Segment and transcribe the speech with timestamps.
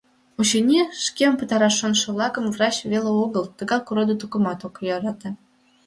[0.39, 5.29] Очыни, шкем пытараш шонышо-влакым врач веле огыл, тыгак родо-тукымат ок йӧрате.